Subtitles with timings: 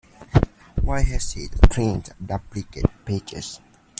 [0.81, 3.59] Why has it printed duplicate pages?